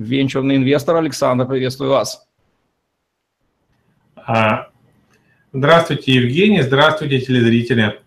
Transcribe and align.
венчурный 0.00 0.56
инвестор. 0.56 0.96
Александр, 0.96 1.46
приветствую 1.46 1.90
вас. 1.90 2.26
А, 4.16 4.68
здравствуйте, 5.52 6.12
Евгений, 6.12 6.62
здравствуйте, 6.62 7.20
телезрители. 7.20 8.00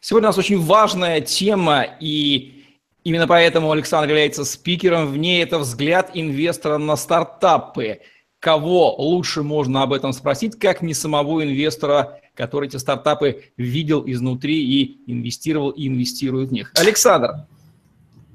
Сегодня 0.00 0.28
у 0.28 0.30
нас 0.30 0.38
очень 0.38 0.60
важная 0.60 1.20
тема, 1.20 1.84
и 2.00 2.64
именно 3.04 3.26
поэтому 3.26 3.70
Александр 3.70 4.08
является 4.10 4.44
спикером. 4.44 5.08
В 5.08 5.18
ней 5.18 5.42
это 5.42 5.58
взгляд 5.58 6.10
инвестора 6.14 6.78
на 6.78 6.96
стартапы. 6.96 8.00
Кого 8.38 8.94
лучше 8.96 9.42
можно 9.42 9.82
об 9.82 9.92
этом 9.92 10.12
спросить, 10.12 10.58
как 10.58 10.80
не 10.80 10.94
самого 10.94 11.44
инвестора, 11.44 12.20
который 12.34 12.68
эти 12.68 12.76
стартапы 12.76 13.44
видел 13.56 14.04
изнутри 14.06 14.64
и 14.64 15.12
инвестировал 15.12 15.70
и 15.70 15.88
инвестирует 15.88 16.50
в 16.50 16.52
них. 16.52 16.72
Александр, 16.76 17.46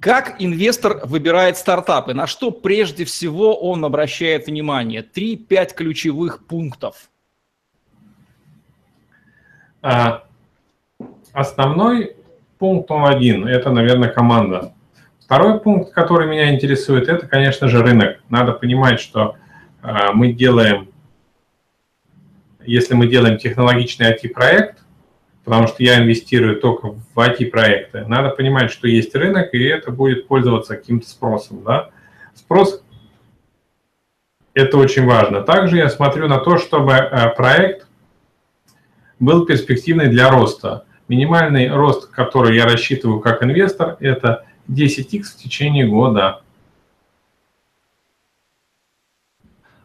как 0.04 0.36
инвестор 0.40 1.00
выбирает 1.06 1.56
стартапы? 1.56 2.14
На 2.14 2.28
что 2.28 2.52
прежде 2.52 3.06
всего 3.06 3.56
он 3.56 3.86
обращает 3.86 4.48
внимание? 4.48 5.02
Три-пять 5.02 5.74
ключевых 5.74 6.45
пунктов. 6.45 7.10
А, 9.82 10.26
основной 11.32 12.18
пункт 12.60 12.90
номер 12.90 13.16
один– 13.16 13.48
это, 13.48 13.72
наверное, 13.72 14.10
команда. 14.10 14.73
Второй 15.22 15.62
пункт, 15.62 15.94
который 15.94 16.28
меня 16.28 16.54
интересует, 16.54 17.08
это, 17.08 17.26
конечно 17.26 17.70
же, 17.70 17.82
рынок. 17.82 18.20
Надо 18.28 18.52
понимать, 18.52 19.00
что 19.00 19.38
а, 19.82 20.12
мы 20.12 20.34
делаем, 20.34 20.90
если 22.66 22.94
мы 22.94 23.08
делаем 23.08 23.38
технологичный 23.38 24.12
IT-проект, 24.12 24.83
потому 25.44 25.67
что 25.67 25.83
я 25.83 26.02
инвестирую 26.02 26.59
только 26.59 26.91
в 26.91 27.17
IT-проекты. 27.17 28.05
Надо 28.08 28.30
понимать, 28.30 28.72
что 28.72 28.88
есть 28.88 29.13
рынок, 29.16 29.53
и 29.53 29.63
это 29.63 29.91
будет 29.91 30.27
пользоваться 30.27 30.75
каким-то 30.75 31.08
спросом. 31.08 31.63
Да? 31.63 31.89
Спрос– 32.33 32.83
это 34.53 34.77
очень 34.77 35.05
важно. 35.05 35.41
Также 35.41 35.77
я 35.77 35.89
смотрю 35.89 36.27
на 36.27 36.39
то, 36.39 36.58
чтобы 36.58 36.94
э, 36.94 37.30
проект 37.36 37.88
был 39.19 39.45
перспективный 39.45 40.08
для 40.08 40.30
роста. 40.30 40.86
Минимальный 41.08 41.69
рост, 41.69 42.09
который 42.09 42.55
я 42.55 42.66
рассчитываю 42.66 43.19
как 43.19 43.44
инвестор, 43.44 43.97
это 43.99 44.45
10x 44.69 45.23
в 45.23 45.36
течение 45.38 45.86
года. 45.86 46.41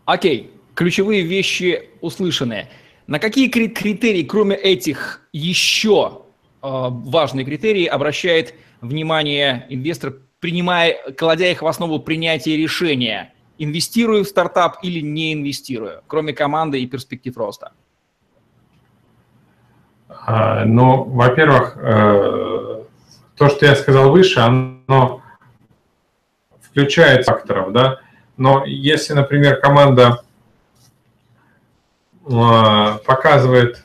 Окей, 0.05 0.51
ключевые 0.75 1.23
вещи 1.23 1.91
услышанные. 2.01 2.69
На 3.09 3.19
какие 3.19 3.49
критерии, 3.49 4.23
кроме 4.23 4.55
этих, 4.55 5.23
еще 5.33 6.25
а, 6.61 6.91
важные 6.91 7.47
критерии 7.47 7.87
обращает 7.87 8.55
внимание 8.83 9.67
инвестор, 9.71 10.17
принимая, 10.41 10.95
кладя 11.17 11.47
их 11.51 11.63
в 11.63 11.67
основу 11.67 12.01
принятия 12.01 12.55
решения, 12.59 13.33
инвестирую 13.57 14.25
в 14.25 14.29
стартап 14.29 14.77
или 14.83 15.01
не 15.01 15.33
инвестирую, 15.33 16.03
кроме 16.07 16.35
команды 16.35 16.83
и 16.83 16.87
перспектив 16.87 17.35
роста? 17.39 17.73
А, 20.11 20.67
ну, 20.67 21.05
во-первых, 21.05 21.79
э, 21.79 22.83
то, 23.37 23.49
что 23.49 23.65
я 23.65 23.75
сказал 23.75 24.11
выше, 24.11 24.41
оно 24.41 25.23
включает 26.61 27.25
факторов, 27.25 27.73
да, 27.73 28.01
но 28.37 28.67
если, 28.67 29.15
например, 29.15 29.61
команда 29.61 30.25
показывает, 32.29 33.83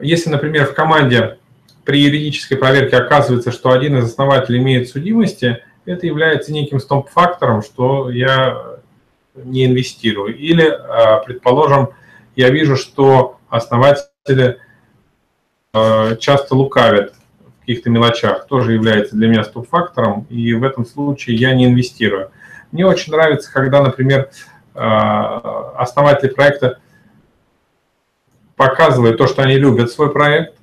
если, 0.00 0.30
например, 0.30 0.66
в 0.66 0.74
команде 0.74 1.38
при 1.84 2.00
юридической 2.00 2.56
проверке 2.56 2.96
оказывается, 2.96 3.52
что 3.52 3.70
один 3.70 3.98
из 3.98 4.04
основателей 4.04 4.58
имеет 4.58 4.88
судимости, 4.88 5.62
это 5.84 6.06
является 6.06 6.52
неким 6.52 6.80
стоп-фактором, 6.80 7.62
что 7.62 8.10
я 8.10 8.78
не 9.34 9.66
инвестирую. 9.66 10.36
Или, 10.36 10.68
а, 10.68 11.18
предположим, 11.18 11.90
я 12.36 12.50
вижу, 12.50 12.76
что 12.76 13.38
основатели 13.48 14.58
а, 15.72 16.16
часто 16.16 16.54
лукавят 16.54 17.14
в 17.38 17.60
каких-то 17.60 17.90
мелочах, 17.90 18.46
тоже 18.46 18.72
является 18.72 19.16
для 19.16 19.28
меня 19.28 19.44
стоп-фактором, 19.44 20.26
и 20.30 20.52
в 20.54 20.64
этом 20.64 20.86
случае 20.86 21.36
я 21.36 21.54
не 21.54 21.66
инвестирую. 21.66 22.30
Мне 22.72 22.86
очень 22.86 23.12
нравится, 23.12 23.52
когда, 23.52 23.82
например, 23.82 24.30
основатели 24.74 26.30
проекта 26.30 26.78
показывают 28.56 29.18
то, 29.18 29.26
что 29.26 29.42
они 29.42 29.54
любят 29.54 29.90
свой 29.90 30.12
проект, 30.12 30.54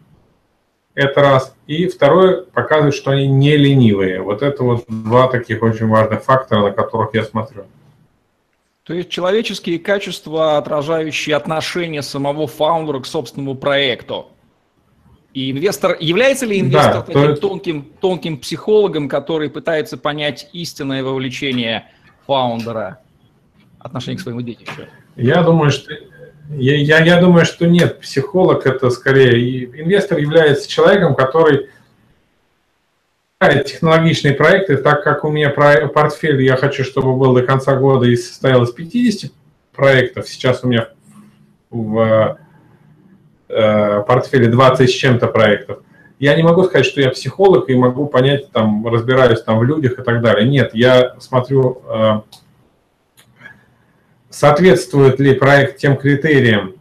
это 0.93 1.21
раз. 1.21 1.55
И 1.67 1.87
второе, 1.87 2.43
показывает, 2.43 2.95
что 2.95 3.11
они 3.11 3.27
не 3.27 3.55
ленивые. 3.55 4.21
Вот 4.21 4.41
это 4.41 4.63
вот 4.63 4.85
два 4.87 5.27
таких 5.27 5.61
очень 5.61 5.87
важных 5.87 6.23
фактора, 6.23 6.61
на 6.61 6.71
которых 6.71 7.13
я 7.13 7.23
смотрю. 7.23 7.65
То 8.83 8.93
есть 8.93 9.09
человеческие 9.09 9.79
качества, 9.79 10.57
отражающие 10.57 11.35
отношение 11.35 12.01
самого 12.01 12.47
фаундера 12.47 12.99
к 13.01 13.05
собственному 13.05 13.55
проекту. 13.55 14.27
И 15.33 15.51
инвестор, 15.51 15.97
является 15.99 16.45
ли 16.45 16.59
инвестор 16.59 16.93
да, 16.93 17.01
таким 17.01 17.29
есть... 17.29 17.41
тонким, 17.41 17.83
тонким 17.99 18.37
психологом, 18.37 19.09
который 19.09 19.49
пытается 19.49 19.97
понять 19.97 20.49
истинное 20.53 21.03
вовлечение 21.03 21.91
фаундера? 22.25 23.01
Отношение 23.79 24.17
к 24.17 24.21
своему 24.21 24.41
детищу? 24.41 24.87
Я 25.15 25.43
думаю, 25.43 25.71
что 25.71 25.93
я, 26.49 26.75
я, 26.75 27.03
я 27.03 27.19
думаю, 27.19 27.45
что 27.45 27.67
нет. 27.67 27.99
Психолог 27.99 28.65
это 28.65 28.89
скорее 28.89 29.65
инвестор 29.81 30.17
является 30.17 30.69
человеком, 30.69 31.15
который 31.15 31.69
технологичные 33.39 34.33
проекты, 34.33 34.77
так 34.77 35.03
как 35.03 35.23
у 35.23 35.29
меня 35.29 35.49
портфель, 35.51 36.41
я 36.41 36.55
хочу, 36.55 36.83
чтобы 36.83 37.15
был 37.15 37.33
до 37.33 37.43
конца 37.43 37.75
года 37.75 38.07
и 38.07 38.15
состоял 38.15 38.63
из 38.63 38.71
50 38.71 39.31
проектов. 39.73 40.27
Сейчас 40.27 40.63
у 40.63 40.67
меня 40.67 40.89
в 41.69 42.39
э, 43.49 44.03
портфеле 44.07 44.47
20 44.47 44.89
с 44.89 44.93
чем-то 44.93 45.27
проектов. 45.27 45.79
Я 46.17 46.35
не 46.35 46.41
могу 46.41 46.63
сказать, 46.63 46.87
что 46.87 46.99
я 46.99 47.11
психолог 47.11 47.69
и 47.69 47.75
могу 47.75 48.07
понять, 48.07 48.51
там, 48.51 48.87
разбираюсь 48.87 49.41
там 49.43 49.59
в 49.59 49.63
людях 49.63 49.99
и 49.99 50.01
так 50.01 50.21
далее. 50.21 50.49
Нет, 50.49 50.71
я 50.73 51.15
смотрю 51.19 51.83
э, 51.87 52.21
соответствует 54.37 55.19
ли 55.19 55.33
проект 55.33 55.77
тем 55.77 55.97
критериям, 55.97 56.75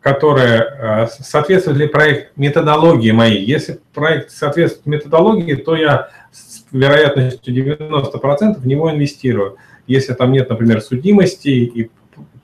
которые, 0.00 0.58
э, 0.58 1.06
соответствует 1.06 1.76
ли 1.78 1.86
проект 1.86 2.36
методологии 2.36 3.12
моей. 3.12 3.44
Если 3.44 3.78
проект 3.94 4.32
соответствует 4.32 4.86
методологии, 4.86 5.54
то 5.54 5.76
я 5.76 6.08
с 6.32 6.64
вероятностью 6.72 7.54
90% 7.54 8.58
в 8.58 8.66
него 8.66 8.90
инвестирую. 8.90 9.58
Если 9.86 10.12
там 10.12 10.32
нет, 10.32 10.50
например, 10.50 10.80
судимости 10.80 11.48
и 11.48 11.90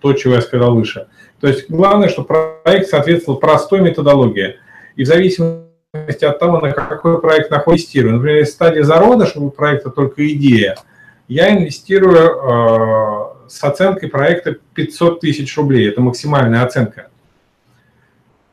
то, 0.00 0.12
чего 0.12 0.34
я 0.34 0.40
сказал 0.40 0.76
выше. 0.76 1.08
То 1.40 1.48
есть 1.48 1.68
главное, 1.68 2.08
чтобы 2.08 2.28
проект 2.62 2.90
соответствовал 2.90 3.40
простой 3.40 3.80
методологии. 3.80 4.56
И 4.94 5.02
в 5.02 5.06
зависимости 5.08 6.24
от 6.24 6.38
того, 6.38 6.60
на 6.60 6.70
какой 6.70 7.20
проект 7.20 7.50
находится, 7.50 8.02
например, 8.02 8.46
стадия 8.46 8.84
зародыша 8.84 9.40
у 9.40 9.50
проекта 9.50 9.90
только 9.90 10.32
идея– 10.32 10.76
я 11.28 11.56
инвестирую 11.56 12.17
э, 12.17 13.49
с 13.49 13.62
оценкой 13.62 14.08
проекта 14.08 14.56
500 14.75 15.20
тысяч 15.20 15.56
рублей. 15.56 15.88
Это 15.88 16.00
максимальная 16.00 16.62
оценка. 16.62 17.08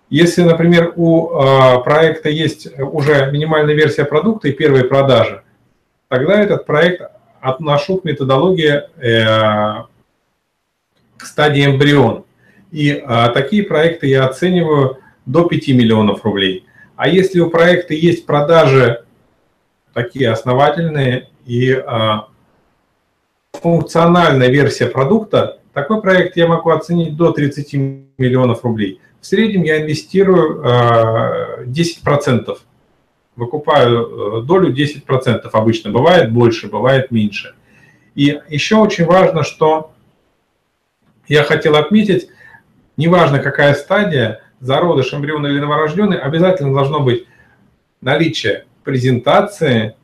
Если, 0.10 0.44
например, 0.44 0.94
у 0.96 1.30
э, 1.30 1.84
проекта 1.84 2.30
есть 2.30 2.68
уже 2.78 3.32
минимальная 3.32 3.74
версия 3.74 4.06
продукта 4.06 4.48
и 4.48 4.52
первые 4.52 4.86
продажи, 4.86 5.44
тогда 6.08 6.40
этот 6.40 6.66
проект 6.66 7.02
отношу 7.42 7.98
к 7.98 8.06
методологии 8.06 8.84
э, 8.98 9.84
к 11.18 11.26
стадии 11.26 11.66
эмбрион. 11.66 12.26
И 12.72 12.90
э, 12.90 13.30
такие 13.34 13.64
проекты 13.64 14.08
я 14.08 14.26
оцениваю 14.26 14.98
до 15.26 15.46
5 15.46 15.68
миллионов 15.70 16.24
рублей. 16.26 16.66
А 16.96 17.08
если 17.08 17.40
у 17.40 17.50
проекта 17.50 17.94
есть 17.94 18.26
продажи 18.26 19.04
такие 19.94 20.30
основательные 20.30 21.30
и 21.46 21.72
э, 21.72 21.84
функциональная 23.54 24.50
версия 24.50 24.88
продукта, 24.88 25.60
такой 25.74 26.02
проект 26.02 26.36
я 26.38 26.48
могу 26.48 26.70
оценить 26.72 27.16
до 27.16 27.32
30 27.32 27.74
миллионов 28.18 28.64
рублей. 28.64 29.00
В 29.22 29.26
среднем 29.26 29.64
я 29.64 29.82
инвестирую 29.82 30.62
10%. 31.66 32.58
выкупаю 33.36 34.42
долю 34.44 34.74
10%. 34.74 35.50
Обычно 35.52 35.92
бывает 35.92 36.32
больше, 36.32 36.68
бывает 36.68 37.10
меньше. 37.12 37.56
И 38.16 38.40
еще 38.50 38.76
очень 38.76 39.06
важно, 39.06 39.44
что 39.44 39.92
я 41.28 41.44
хотел 41.44 41.76
отметить, 41.76 42.28
неважно 42.98 43.40
какая 43.40 43.74
стадия, 43.74 44.42
зародыш, 44.60 45.14
эмбрион 45.14 45.48
или 45.48 45.60
новорожденный, 45.60 46.20
обязательно 46.20 46.74
должно 46.74 47.00
быть 47.00 47.26
наличие 48.02 48.66
презентации, 48.84 49.96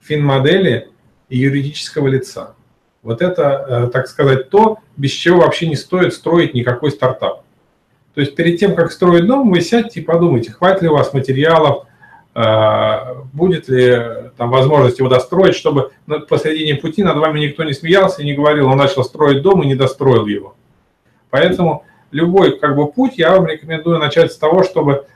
финмодели 0.00 0.91
и 1.32 1.38
юридического 1.38 2.08
лица. 2.08 2.54
Вот 3.02 3.22
это, 3.22 3.64
э, 3.66 3.90
так 3.90 4.06
сказать, 4.06 4.50
то, 4.50 4.78
без 4.98 5.12
чего 5.12 5.40
вообще 5.40 5.66
не 5.66 5.76
стоит 5.76 6.12
строить 6.12 6.52
никакой 6.52 6.90
стартап. 6.90 7.44
То 8.14 8.20
есть 8.20 8.36
перед 8.36 8.60
тем, 8.60 8.74
как 8.74 8.92
строить 8.92 9.26
дом, 9.26 9.50
вы 9.50 9.62
сядьте 9.62 10.00
и 10.00 10.04
подумайте, 10.04 10.52
хватит 10.52 10.82
ли 10.82 10.88
у 10.88 10.92
вас 10.92 11.14
материалов, 11.14 11.86
э, 12.34 12.96
будет 13.32 13.66
ли 13.70 14.30
там 14.36 14.50
возможность 14.50 14.98
его 14.98 15.08
достроить, 15.08 15.54
чтобы 15.54 15.92
посредине 16.28 16.74
пути 16.74 17.02
над 17.02 17.16
вами 17.16 17.40
никто 17.40 17.64
не 17.64 17.72
смеялся 17.72 18.20
и 18.20 18.26
не 18.26 18.34
говорил, 18.34 18.68
он 18.68 18.76
начал 18.76 19.02
строить 19.02 19.40
дом 19.40 19.62
и 19.62 19.66
не 19.66 19.74
достроил 19.74 20.26
его. 20.26 20.54
Поэтому 21.30 21.86
любой 22.10 22.58
как 22.58 22.76
бы 22.76 22.92
путь 22.92 23.14
я 23.16 23.30
вам 23.30 23.46
рекомендую 23.46 23.98
начать 23.98 24.32
с 24.32 24.36
того, 24.36 24.64
чтобы 24.64 25.06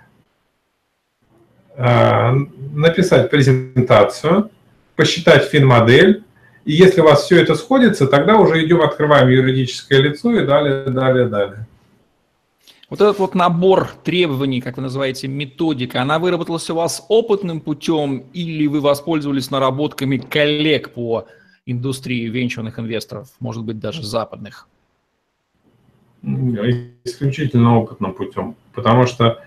э, 1.77 2.31
написать 2.73 3.29
презентацию, 3.31 4.51
посчитать 4.97 5.45
финмодель, 5.45 6.25
и 6.65 6.73
если 6.73 7.01
у 7.01 7.05
вас 7.05 7.25
все 7.25 7.41
это 7.41 7.55
сходится, 7.55 8.07
тогда 8.07 8.37
уже 8.39 8.65
идем, 8.65 8.83
открываем 8.83 9.29
юридическое 9.29 10.01
лицо 10.01 10.35
и 10.35 10.45
далее, 10.45 10.87
далее, 10.87 11.27
далее. 11.27 11.67
Вот 12.89 13.01
этот 13.01 13.19
вот 13.19 13.35
набор 13.35 13.91
требований, 14.05 14.61
как 14.61 14.77
вы 14.77 14.85
называете, 14.85 15.27
методика, 15.27 16.03
она 16.03 16.19
выработалась 16.19 16.71
у 16.71 16.77
вас 16.77 17.05
опытным 17.09 17.61
путем 17.61 18.25
или 18.33 18.67
вы 18.69 18.81
воспользовались 18.81 19.51
наработками 19.51 20.19
коллег 20.19 20.91
по 20.91 21.27
индустрии 21.67 22.29
венчурных 22.29 22.79
инвесторов, 22.79 23.29
может 23.41 23.65
быть, 23.65 23.81
даже 23.81 24.05
западных? 24.05 24.69
Исключительно 26.23 27.79
опытным 27.79 28.15
путем, 28.15 28.55
потому 28.73 29.07
что 29.07 29.43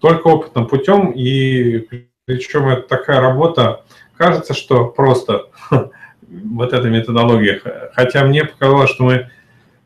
только 0.00 0.28
опытным 0.28 0.66
путем, 0.66 1.10
и 1.10 1.86
причем 2.24 2.68
это 2.68 2.82
такая 2.82 3.20
работа, 3.20 3.84
кажется, 4.16 4.54
что 4.54 4.86
просто 4.86 5.46
вот 6.22 6.72
эта 6.72 6.88
методология, 6.88 7.60
хотя 7.94 8.24
мне 8.24 8.44
показалось, 8.44 8.90
что 8.90 9.04
мы 9.04 9.30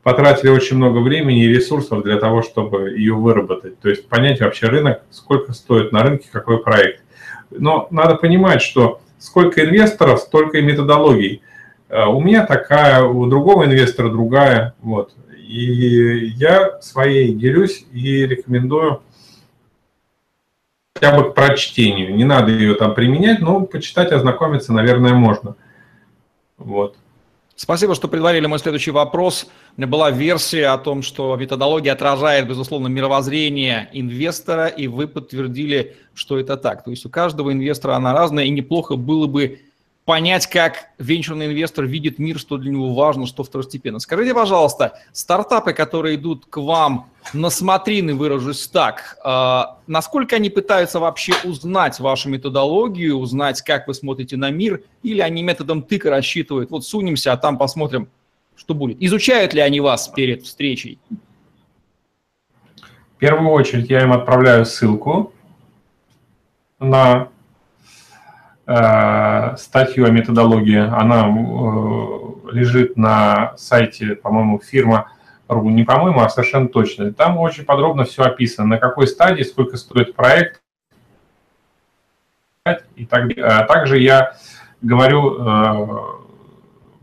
потратили 0.02 0.50
очень 0.50 0.76
много 0.76 0.99
времени 0.99 1.44
и 1.44 1.49
ресурсов 1.49 2.05
для 2.05 2.19
того, 2.19 2.43
чтобы 2.43 2.90
ее 2.90 3.14
выработать, 3.14 3.81
то 3.81 3.88
есть 3.88 4.08
понять 4.08 4.40
вообще 4.40 4.66
рынок, 4.66 5.02
сколько 5.11 5.52
стоит 5.52 5.93
на 5.93 6.02
рынке 6.02 6.28
какой 6.31 6.62
проект. 6.62 7.02
Но 7.50 7.88
надо 7.90 8.17
понимать, 8.17 8.60
что 8.60 9.00
сколько 9.19 9.64
инвесторов, 9.64 10.20
столько 10.20 10.58
и 10.58 10.62
методологий. 10.62 11.43
Э, 11.88 12.05
у 12.06 12.20
меня 12.20 12.44
такая, 12.46 13.02
у 13.02 13.26
другого 13.26 13.64
инвестора 13.64 14.10
другая, 14.10 14.75
вот. 14.82 15.14
И 15.37 16.26
я 16.37 16.81
своей 16.81 17.34
делюсь 17.34 17.87
и 17.93 18.26
рекомендую 18.26 19.02
хотя 20.94 21.17
бы 21.17 21.31
к 21.31 21.35
прочтению. 21.35 22.14
Не 22.14 22.25
надо 22.25 22.52
ее 22.52 22.75
там 22.75 22.94
применять, 22.94 23.41
но 23.41 23.61
почитать, 23.62 24.12
ознакомиться, 24.12 24.73
наверное, 24.73 25.12
можно. 25.12 25.56
Вот. 26.56 26.96
Спасибо, 27.56 27.94
что 27.94 28.08
предварили 28.08 28.46
мой 28.46 28.58
следующий 28.58 28.91
вопрос. 28.91 29.46
У 29.76 29.81
меня 29.81 29.88
была 29.88 30.11
версия 30.11 30.69
о 30.69 30.79
том, 30.79 31.02
что 31.02 31.37
методология 31.37 31.93
отражает, 31.93 32.49
безусловно, 32.49 32.88
мировоззрение 32.88 33.88
инвестора, 33.93 34.67
и 34.67 34.87
вы 34.87 35.06
подтвердили, 35.08 35.96
что 36.14 36.38
это 36.38 36.56
так. 36.56 36.85
То 36.85 36.91
есть 36.91 37.06
у 37.06 37.11
каждого 37.11 37.52
инвестора 37.52 37.94
она 37.94 38.12
разная, 38.12 38.44
и 38.44 38.50
неплохо 38.50 38.96
было 38.96 39.26
бы 39.26 39.61
понять, 40.04 40.46
как 40.46 40.90
венчурный 40.98 41.46
инвестор 41.46 41.86
видит 41.86 42.18
мир, 42.18 42.38
что 42.38 42.58
для 42.58 42.70
него 42.70 42.94
важно, 42.94 43.26
что 43.26 43.42
второстепенно. 43.42 43.98
Скажите, 43.98 44.34
пожалуйста, 44.34 44.98
стартапы, 45.12 45.72
которые 45.72 46.16
идут 46.16 46.44
к 46.46 46.58
вам 46.58 47.08
на 47.32 47.48
смотрины, 47.48 48.14
выражусь 48.14 48.68
так, 48.68 49.18
э, 49.24 49.62
насколько 49.86 50.36
они 50.36 50.50
пытаются 50.50 51.00
вообще 51.00 51.32
узнать 51.44 52.00
вашу 52.00 52.28
методологию, 52.28 53.16
узнать, 53.16 53.62
как 53.62 53.88
вы 53.88 53.94
смотрите 53.94 54.36
на 54.36 54.50
мир, 54.50 54.82
или 55.02 55.20
они 55.20 55.42
методом 55.42 55.82
тыка 55.82 56.10
рассчитывают, 56.10 56.70
вот 56.70 56.84
сунемся, 56.84 57.32
а 57.32 57.36
там 57.38 57.56
посмотрим, 57.56 58.08
что 58.56 58.74
будет. 58.74 58.98
Изучают 59.00 59.54
ли 59.54 59.60
они 59.60 59.80
вас 59.80 60.08
перед 60.08 60.44
встречей? 60.44 60.98
В 63.14 63.18
первую 63.18 63.50
очередь 63.52 63.88
я 63.88 64.02
им 64.02 64.12
отправляю 64.12 64.66
ссылку 64.66 65.32
на 66.78 67.28
статью 68.66 70.06
о 70.06 70.11
методологии. 70.11 70.78
Она 70.78 71.26
э, 71.28 72.52
лежит 72.52 72.96
на 72.96 73.55
сайте, 73.58 74.14
по-моему, 74.14 74.58
фирма 74.58 75.11
не 75.50 75.84
по-моему, 75.84 76.20
а 76.20 76.28
совершенно 76.28 76.69
точно. 76.69 77.12
Там 77.12 77.38
очень 77.38 77.64
подробно 77.64 78.05
все 78.05 78.22
описано, 78.22 78.66
на 78.66 78.78
какой 78.78 79.06
стадии, 79.06 79.43
сколько 79.43 79.76
стоит 79.76 80.14
проект. 80.14 80.62
И 82.96 83.05
так, 83.05 83.31
а 83.37 83.64
также 83.64 83.99
я 83.99 84.37
говорю 84.81 85.37
э, 85.38 85.99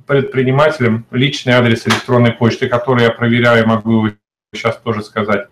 предпринимателям 0.07 1.05
личный 1.11 1.53
адрес 1.53 1.87
электронной 1.87 2.31
почты, 2.31 2.67
который 2.67 3.03
я 3.03 3.11
проверяю, 3.11 3.67
могу 3.67 4.09
сейчас 4.53 4.77
тоже 4.77 5.03
сказать. 5.03 5.47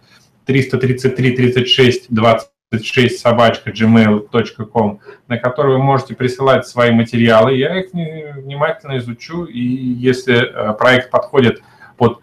333 0.46 1.36
36 1.36 2.08
20 2.10 2.50
36 2.69 3.19
собачка 3.19 3.71
gmail.com, 3.71 5.00
на 5.27 5.38
который 5.38 5.77
вы 5.77 5.83
можете 5.83 6.16
присылать 6.16 6.68
свои 6.68 6.92
материалы. 6.92 7.56
Я 7.56 7.80
их 7.80 7.92
внимательно 7.94 8.98
изучу, 8.98 9.45
и 9.45 9.60
если 9.60 10.38
э, 10.38 10.74
проект 10.75 11.10
подходит 11.10 11.63
под... 11.98 12.19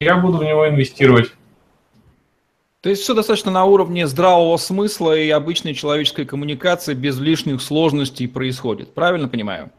Я 0.00 0.16
буду 0.16 0.38
в 0.38 0.44
него 0.44 0.68
инвестировать. 0.68 1.32
То 2.80 2.88
есть 2.88 3.02
все 3.02 3.12
достаточно 3.12 3.50
на 3.50 3.64
уровне 3.64 4.06
здравого 4.06 4.56
смысла 4.56 5.14
и 5.14 5.28
обычной 5.28 5.74
человеческой 5.74 6.24
коммуникации 6.24 6.94
без 6.94 7.18
лишних 7.18 7.60
сложностей 7.60 8.26
происходит. 8.26 8.94
Правильно 8.94 9.28
понимаю? 9.28 9.70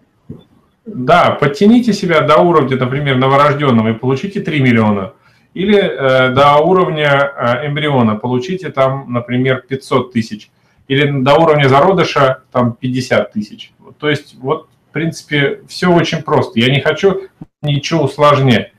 Да, 0.86 1.32
подтяните 1.32 1.94
себя 1.94 2.22
до 2.22 2.38
уровня, 2.40 2.78
например, 2.78 3.18
новорожденного 3.18 3.90
и 3.90 3.94
получите 3.94 4.42
3 4.42 4.62
миллиона– 4.62 5.14
или 5.60 5.78
э, 5.78 6.30
до 6.30 6.56
уровня 6.60 7.34
э, 7.36 7.68
эмбриона 7.68 8.16
получите 8.16 8.70
там, 8.70 9.12
например, 9.12 9.66
500 9.68 10.14
тысяч, 10.14 10.50
или 10.88 11.22
до 11.22 11.36
уровня 11.36 11.68
зародыша 11.68 12.44
там 12.54 12.72
50 12.72 13.34
тысяч. 13.34 13.74
То 14.00 14.10
есть 14.10 14.36
вот, 14.36 14.70
в 14.90 14.94
принципе, 14.94 15.62
все 15.68 15.92
очень 15.92 16.24
просто. 16.24 16.62
Я 16.62 16.74
не 16.74 16.80
хочу 16.80 17.24
ничего 17.62 18.06
усложнять. 18.06 18.72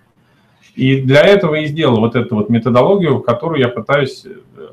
И 0.74 1.02
для 1.02 1.20
этого 1.20 1.56
и 1.56 1.66
сделал 1.66 2.00
вот 2.00 2.16
эту 2.16 2.36
вот 2.36 2.48
методологию, 2.48 3.20
которую 3.20 3.60
я 3.60 3.68
пытаюсь 3.68 4.24
э, 4.24 4.68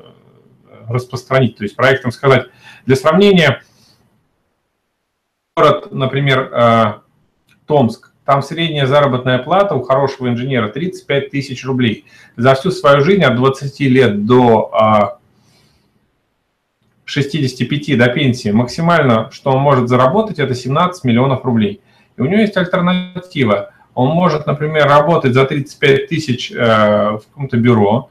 распространить. 0.88 1.58
То 1.58 1.64
есть 1.64 1.76
проектом 1.76 2.10
сказать, 2.10 2.46
для 2.86 2.96
сравнения, 2.96 3.62
город, 5.54 5.92
например, 5.92 6.50
э, 6.54 6.94
Томск, 7.66 8.14
там 8.28 8.42
средняя 8.42 8.84
заработная 8.84 9.38
плата 9.38 9.74
у 9.74 9.82
хорошего 9.82 10.28
инженера 10.28 10.68
35 10.68 11.30
тысяч 11.30 11.64
рублей. 11.64 12.04
За 12.36 12.54
всю 12.54 12.70
свою 12.70 13.00
жизнь 13.00 13.24
от 13.24 13.36
20 13.36 13.80
лет 13.80 14.26
до 14.26 15.18
65 17.06 17.88
а, 17.88 17.96
до 17.96 18.08
пенсии 18.08 18.50
максимально, 18.50 19.30
что 19.32 19.52
он 19.52 19.60
может 19.62 19.88
заработать, 19.88 20.38
это 20.38 20.54
17 20.54 21.04
миллионов 21.04 21.42
рублей. 21.46 21.80
И 22.18 22.20
у 22.20 22.26
него 22.26 22.42
есть 22.42 22.54
альтернатива. 22.58 23.70
Он 23.94 24.10
может, 24.10 24.46
например, 24.46 24.86
работать 24.86 25.32
за 25.32 25.46
35 25.46 26.08
тысяч 26.08 26.52
э, 26.52 26.56
в 26.56 27.22
каком-то 27.30 27.56
бюро, 27.56 28.10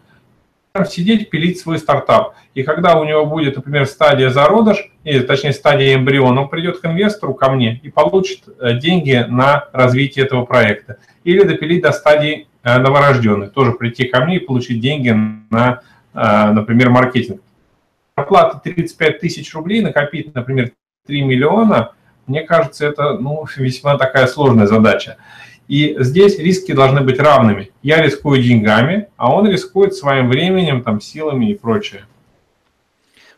сидеть, 0.85 1.29
пилить 1.29 1.59
свой 1.59 1.79
стартап. 1.79 2.35
И 2.53 2.63
когда 2.63 2.99
у 2.99 3.05
него 3.05 3.25
будет, 3.25 3.55
например, 3.55 3.85
стадия 3.85 4.29
зародыш, 4.29 4.91
или 5.03 5.19
точнее 5.19 5.53
стадия 5.53 5.95
эмбриона, 5.95 6.41
он 6.41 6.49
придет 6.49 6.79
к 6.79 6.85
инвестору, 6.85 7.33
ко 7.33 7.49
мне, 7.49 7.79
и 7.83 7.89
получит 7.89 8.43
э, 8.59 8.73
деньги 8.77 9.25
на 9.27 9.65
развитие 9.73 10.25
этого 10.25 10.45
проекта. 10.45 10.97
Или 11.23 11.43
допилить 11.43 11.83
до 11.83 11.91
стадии 11.91 12.47
э, 12.63 12.77
новорожденных, 12.77 13.53
тоже 13.53 13.71
прийти 13.73 14.05
ко 14.05 14.23
мне 14.25 14.37
и 14.37 14.45
получить 14.45 14.81
деньги 14.81 15.15
на, 15.49 15.81
э, 16.13 16.51
например, 16.51 16.89
маркетинг. 16.89 17.41
Оплата 18.15 18.59
35 18.63 19.19
тысяч 19.19 19.53
рублей, 19.53 19.81
накопить, 19.81 20.33
например, 20.33 20.71
3 21.05 21.21
миллиона, 21.23 21.93
мне 22.27 22.41
кажется, 22.41 22.85
это 22.85 23.13
ну, 23.13 23.45
весьма 23.55 23.97
такая 23.97 24.27
сложная 24.27 24.67
задача. 24.67 25.17
И 25.67 25.95
здесь 25.99 26.39
риски 26.39 26.71
должны 26.71 27.01
быть 27.01 27.19
равными. 27.19 27.71
Я 27.83 28.01
рискую 28.01 28.41
деньгами, 28.41 29.07
а 29.17 29.33
он 29.33 29.49
рискует 29.49 29.93
своим 29.93 30.29
временем, 30.29 30.81
там, 30.81 31.01
силами 31.01 31.51
и 31.51 31.55
прочее. 31.55 32.05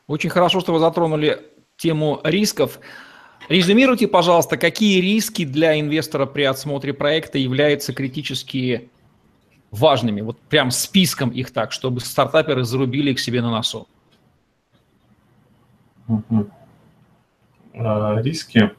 Очень 0.07 0.29
хорошо, 0.29 0.59
что 0.59 0.73
вы 0.73 0.79
затронули 0.79 1.39
тему 1.77 2.19
рисков. 2.23 2.79
Резюмируйте, 3.47 4.07
пожалуйста, 4.07 4.57
какие 4.57 5.01
риски 5.01 5.43
для 5.43 5.79
инвестора 5.79 6.27
при 6.27 6.43
отсмотре 6.43 6.93
проекта 6.93 7.39
являются 7.39 7.93
критически 7.93 8.89
важными, 9.71 10.21
вот 10.21 10.39
прям 10.39 10.71
списком 10.71 11.29
их 11.29 11.51
так, 11.51 11.71
чтобы 11.71 11.99
стартаперы 11.99 12.63
зарубили 12.63 13.11
их 13.11 13.19
себе 13.19 13.41
на 13.41 13.51
носу? 13.51 13.87
Риски. 17.73 18.71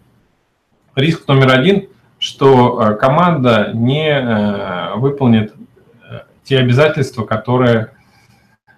Риск 0.95 1.27
номер 1.29 1.51
один, 1.53 1.89
что 2.21 2.97
команда 3.01 3.73
не 3.75 4.95
выполнит 4.97 5.55
те 6.45 6.59
обязательства, 6.59 7.25
которые 7.25 7.91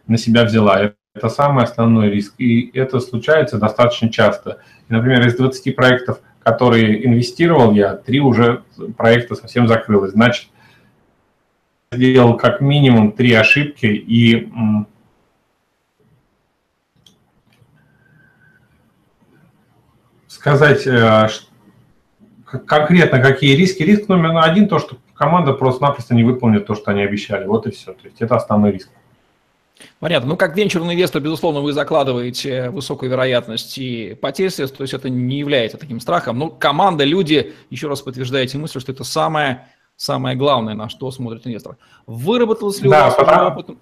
на 0.07 0.17
себя 0.17 0.45
взяла. 0.45 0.93
Это 1.15 1.29
самый 1.29 1.65
основной 1.65 2.09
риск. 2.09 2.35
И 2.39 2.71
это 2.73 3.01
случается 3.01 3.59
достаточно 3.59 4.11
часто. 4.11 4.61
Например, 4.89 5.27
из 5.27 5.37
20 5.37 5.77
проектов, 5.77 6.21
которые 6.43 7.07
инвестировал 7.07 7.73
я, 7.73 7.97
три 7.97 8.21
уже 8.21 8.63
проекта 8.97 9.35
совсем 9.35 9.67
закрылось. 9.69 10.13
Значит, 10.13 10.49
сделал 11.91 12.37
как 12.37 12.61
минимум 12.61 13.13
три 13.13 13.33
ошибки 13.35 13.87
и 13.87 14.49
сказать 20.29 20.87
э, 20.87 21.29
конкретно 22.59 23.21
какие 23.21 23.55
риски. 23.57 23.83
Риск 23.83 24.09
номер 24.09 24.39
один 24.43 24.69
то, 24.69 24.79
что 24.79 24.97
команда 25.15 25.53
просто-напросто 25.53 26.15
не 26.15 26.25
выполнит 26.25 26.67
то, 26.67 26.75
что 26.75 26.91
они 26.91 27.03
обещали. 27.03 27.47
Вот 27.47 27.67
и 27.67 27.71
все. 27.71 27.93
То 27.93 28.05
есть 28.05 28.21
это 28.21 28.37
основной 28.37 28.73
риск. 28.73 28.89
Понятно. 29.99 30.31
Ну, 30.31 30.37
как 30.37 30.57
венчурный 30.57 30.95
инвестор, 30.95 31.23
безусловно, 31.23 31.61
вы 31.61 31.73
закладываете 31.73 32.71
высокую 32.71 33.11
вероятность 33.11 33.79
и 33.79 34.15
потерь 34.21 34.51
средств, 34.51 34.77
то 34.77 34.83
есть 34.83 34.95
это 34.95 35.09
не 35.09 35.39
является 35.39 35.79
таким 35.79 36.01
страхом. 36.01 36.39
Но 36.39 36.51
команда, 36.51 37.05
люди, 37.05 37.55
еще 37.71 37.89
раз 37.89 38.01
подтверждаете 38.03 38.59
мысль, 38.59 38.81
что 38.81 38.93
это 38.93 39.05
самое, 39.05 39.67
самое 39.97 40.37
главное, 40.37 40.75
на 40.75 40.89
что 40.89 41.11
смотрит 41.11 41.47
инвестор. 41.47 41.79
Выработалось 42.07 42.81
ли 42.81 42.89
да, 42.89 43.03
у 43.03 43.05
вас 43.07 43.15
потому... 43.17 43.49
опыт? 43.49 43.77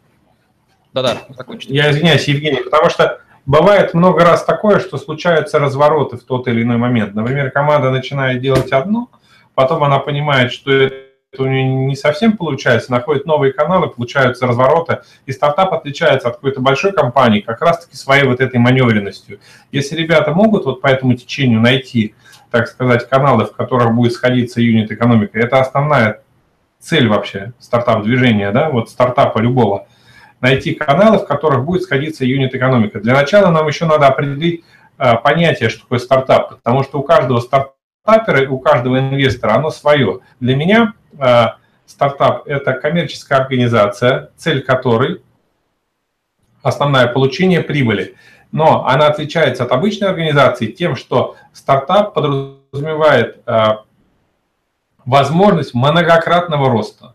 Да-да, 0.92 1.18
закончите. 1.30 1.74
Я 1.74 1.90
извиняюсь, 1.90 2.26
Евгений, 2.26 2.62
потому 2.62 2.90
что 2.90 3.20
бывает 3.50 3.94
много 3.94 4.24
раз 4.24 4.44
такое, 4.44 4.78
что 4.78 4.96
случаются 4.96 5.58
развороты 5.58 6.16
в 6.16 6.22
тот 6.22 6.46
или 6.46 6.62
иной 6.62 6.76
момент. 6.76 7.14
Например, 7.14 7.50
команда 7.50 7.90
начинает 7.90 8.40
делать 8.40 8.70
одно, 8.70 9.10
потом 9.54 9.82
она 9.82 9.98
понимает, 9.98 10.52
что 10.52 10.70
это 10.70 11.42
у 11.42 11.46
нее 11.46 11.64
не 11.64 11.96
совсем 11.96 12.36
получается, 12.36 12.92
находит 12.92 13.26
новые 13.26 13.52
каналы, 13.52 13.88
получаются 13.88 14.46
развороты, 14.46 15.00
и 15.26 15.32
стартап 15.32 15.72
отличается 15.72 16.28
от 16.28 16.36
какой-то 16.36 16.60
большой 16.60 16.92
компании 16.92 17.40
как 17.40 17.60
раз-таки 17.60 17.96
своей 17.96 18.24
вот 18.24 18.40
этой 18.40 18.60
маневренностью. 18.60 19.40
Если 19.72 19.96
ребята 19.96 20.32
могут 20.32 20.64
вот 20.64 20.80
по 20.80 20.86
этому 20.86 21.14
течению 21.14 21.60
найти, 21.60 22.14
так 22.52 22.68
сказать, 22.68 23.08
каналы, 23.08 23.46
в 23.46 23.52
которых 23.52 23.92
будет 23.94 24.12
сходиться 24.12 24.60
юнит-экономика, 24.60 25.38
это 25.40 25.60
основная 25.60 26.22
цель 26.78 27.08
вообще 27.08 27.52
стартап-движения, 27.58 28.52
да, 28.52 28.70
вот 28.70 28.90
стартапа 28.90 29.38
любого, 29.38 29.86
найти 30.40 30.74
каналы, 30.74 31.18
в 31.18 31.26
которых 31.26 31.64
будет 31.64 31.82
сходиться 31.82 32.24
юнит-экономика. 32.24 33.00
Для 33.00 33.14
начала 33.14 33.50
нам 33.50 33.66
еще 33.66 33.86
надо 33.86 34.06
определить 34.06 34.64
а, 34.98 35.16
понятие, 35.16 35.68
что 35.68 35.82
такое 35.82 35.98
стартап, 35.98 36.50
потому 36.56 36.82
что 36.82 36.98
у 36.98 37.02
каждого 37.02 37.40
стартапера, 37.40 38.48
у 38.50 38.58
каждого 38.58 38.98
инвестора 38.98 39.54
оно 39.54 39.70
свое. 39.70 40.20
Для 40.40 40.56
меня 40.56 40.94
Э, 41.18 41.48
стартап– 41.86 42.42
это 42.46 42.72
коммерческая 42.74 43.40
организация, 43.40 44.30
цель 44.36 44.62
которой 44.62 45.22
основное 46.62 47.06
получение 47.08 47.62
прибыли. 47.62 48.16
Но 48.52 48.86
она 48.86 49.06
отличается 49.06 49.64
от 49.64 49.72
обычной 49.72 50.08
организации 50.08 50.66
тем, 50.66 50.96
что 50.96 51.36
стартап 51.52 52.14
подразумевает 52.14 53.40
э, 53.46 53.66
возможность 55.04 55.74
многократного 55.74 56.68
роста. 56.70 57.14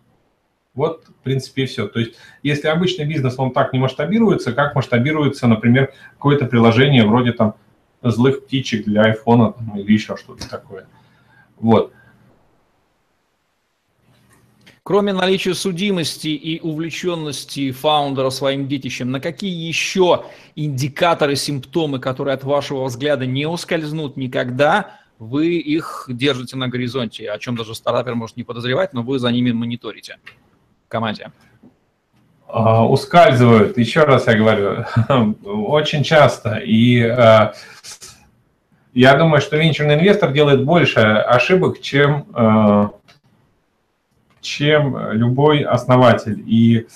Вот, 0.73 1.05
принципе, 1.25 1.63
и 1.63 1.65
все. 1.65 1.87
То 1.87 1.99
есть, 1.99 2.13
если 2.43 2.67
обычный 2.67 3.05
бизнес, 3.05 3.37
он 3.37 3.51
так 3.51 3.73
не 3.73 3.79
масштабируется, 3.79 4.53
как 4.53 4.75
масштабируется, 4.75 5.47
например, 5.47 5.91
какое-то 6.13 6.45
приложение 6.45 7.05
вроде 7.05 7.33
там 7.33 7.55
злых 8.01 8.45
птичек 8.45 8.85
для 8.85 9.01
айфона 9.01 9.55
или 9.75 9.91
еще 9.91 10.15
что-то 10.15 10.47
такое. 10.49 10.87
Вот. 11.57 11.91
Кроме 14.83 15.13
наличия 15.13 15.55
судимости 15.55 16.27
и 16.27 16.61
увлеченности 16.61 17.71
фаундера 17.71 18.29
своим 18.29 18.67
детищем, 18.67 19.09
на 19.09 19.19
какие 19.19 19.67
еще 19.67 20.25
индикаторы, 20.55 21.35
симптомы, 21.35 21.97
которые 21.99 22.35
от 22.35 22.43
вашего 22.43 22.85
взгляда 22.85 23.25
не 23.25 23.47
ускользнут 23.47 24.15
никогда, 24.15 24.99
вы 25.17 25.55
их 25.55 26.05
держите 26.07 26.55
на 26.55 26.67
горизонте, 26.67 27.31
о 27.31 27.39
чем 27.39 27.55
даже 27.55 27.73
стартапер 27.73 28.13
может 28.13 28.37
не 28.37 28.43
подозревать, 28.43 28.93
но 28.93 29.01
вы 29.01 29.17
за 29.17 29.31
ними 29.31 29.51
мониторите 29.51 30.17
команде? 30.95 31.31
Uh, 32.47 32.85
ускальзывают, 32.87 33.77
еще 33.77 34.03
раз 34.03 34.27
я 34.27 34.35
говорю, 34.35 34.85
очень 35.43 36.03
часто. 36.03 36.55
И 36.57 37.01
uh, 37.01 37.53
я 38.93 39.15
думаю, 39.17 39.41
что 39.41 39.57
венчурный 39.57 39.95
инвестор 39.95 40.31
делает 40.31 40.63
больше 40.63 40.99
ошибок, 40.99 41.81
чем 41.81 42.25
uh, 42.31 42.91
чем 44.39 45.11
любой 45.11 45.63
основатель. 45.63 46.43
И 46.45 46.87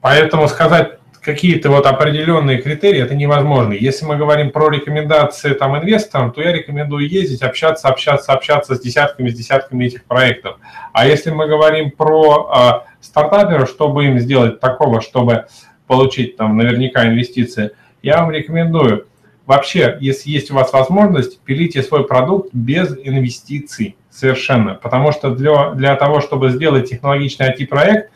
поэтому 0.00 0.48
сказать 0.48 0.98
какие-то 1.26 1.70
вот 1.70 1.86
определенные 1.86 2.62
критерии, 2.62 3.02
это 3.02 3.16
невозможно. 3.16 3.72
Если 3.72 4.06
мы 4.06 4.16
говорим 4.16 4.52
про 4.52 4.70
рекомендации 4.70 5.54
там 5.54 5.76
инвесторам, 5.76 6.30
то 6.32 6.40
я 6.40 6.52
рекомендую 6.52 7.08
ездить, 7.08 7.42
общаться, 7.42 7.88
общаться, 7.88 8.32
общаться 8.32 8.76
с 8.76 8.80
десятками, 8.80 9.28
с 9.28 9.34
десятками 9.34 9.86
этих 9.86 10.04
проектов. 10.04 10.58
А 10.92 11.04
если 11.04 11.32
мы 11.32 11.48
говорим 11.48 11.90
про 11.90 12.84
э, 12.86 13.04
стартаперов, 13.04 13.68
чтобы 13.68 14.04
им 14.04 14.20
сделать 14.20 14.60
такого, 14.60 15.00
чтобы 15.00 15.46
получить 15.88 16.36
там 16.36 16.56
наверняка 16.56 17.06
инвестиции, 17.08 17.72
я 18.02 18.18
вам 18.18 18.30
рекомендую 18.30 19.08
вообще, 19.46 19.98
если 20.00 20.30
есть 20.30 20.52
у 20.52 20.54
вас 20.54 20.72
возможность, 20.72 21.40
пилите 21.40 21.82
свой 21.82 22.06
продукт 22.06 22.50
без 22.52 22.96
инвестиций 23.02 23.96
совершенно. 24.10 24.74
Потому 24.74 25.10
что 25.10 25.34
для, 25.34 25.70
для 25.70 25.96
того, 25.96 26.20
чтобы 26.20 26.50
сделать 26.50 26.88
технологичный 26.88 27.48
IT-проект, 27.48 28.12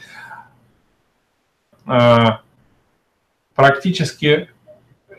а, 1.87 2.43
практически 3.55 4.49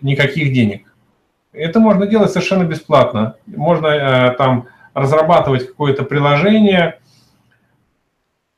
никаких 0.01 0.53
денег. 0.53 0.93
Это 1.53 1.79
можно 1.79 2.07
делать 2.07 2.31
совершенно 2.31 2.63
бесплатно. 2.63 3.35
Можно 3.45 3.89
а, 3.89 4.29
там 4.31 4.67
разрабатывать 4.93 5.67
какое-то 5.67 6.03
приложение, 6.03 7.01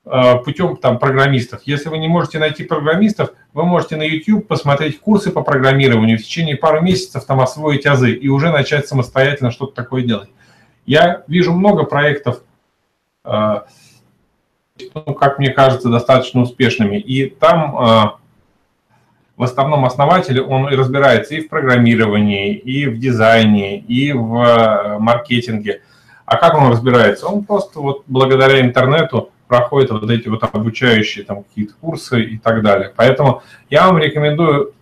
Э, 0.06 0.38
путем 0.44 0.76
там, 0.76 1.00
программистов. 1.00 1.62
Если 1.64 1.88
вы 1.88 1.98
не 1.98 2.10
можете 2.10 2.38
найти 2.38 2.66
программистов, 2.66 3.32
вы 3.54 3.64
можете 3.64 3.96
на 3.96 4.04
YouTube 4.04 4.48
посмотреть 4.48 5.00
курсы 5.00 5.32
по 5.32 5.44
программированию, 5.44 6.18
в 6.18 6.24
течение 6.24 6.58
пары 6.58 6.82
месяцев 6.82 7.24
там 7.24 7.40
освоить 7.40 7.86
азы 7.86 8.12
и 8.12 8.28
уже 8.28 8.52
начать 8.52 8.86
самостоятельно 8.86 9.50
что-то 9.50 9.74
такое 9.74 10.04
делать. 10.04 10.30
Я 10.86 11.24
вижу 11.28 11.54
много 11.54 11.86
проектов, 11.86 12.42
э, 13.24 13.62
ну, 14.94 15.14
как 15.14 15.40
мне 15.40 15.52
кажется, 15.52 15.88
достаточно 15.88 16.42
успешными. 16.42 16.98
И 16.98 17.30
там 17.30 17.78
э, 17.78 18.12
в 19.36 19.44
основном 19.44 19.86
основатель, 19.86 20.40
он 20.42 20.72
и 20.72 20.76
разбирается 20.76 21.36
и 21.36 21.42
в 21.42 21.50
программировании, 21.50 22.56
и 22.56 22.86
в 22.86 23.00
дизайне, 23.00 23.80
и 23.80 24.14
в 24.14 24.98
маркетинге. 25.00 25.82
А 26.26 26.38
как 26.38 26.56
он 26.56 26.72
разбирается? 26.72 27.28
Он 27.28 27.44
просто 27.44 27.80
вот 27.80 28.04
благодаря 28.08 28.62
интернету 28.62 29.32
проходят 29.48 29.92
вот 29.92 30.10
эти 30.10 30.28
вот 30.28 30.44
обучающие 30.44 31.26
там 31.26 31.44
какие-то 31.44 31.74
курсы 31.80 32.22
и 32.24 32.38
так 32.38 32.64
далее. 32.64 32.92
Поэтому 32.96 33.44
я 33.70 33.88
вам 33.88 33.98
рекомендую 33.98 34.74